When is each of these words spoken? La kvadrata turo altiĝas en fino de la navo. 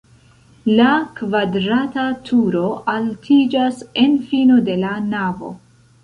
La 0.77 0.91
kvadrata 1.17 2.05
turo 2.29 2.63
altiĝas 2.93 3.83
en 4.05 4.15
fino 4.31 4.57
de 4.71 4.79
la 4.85 4.95
navo. 5.11 5.51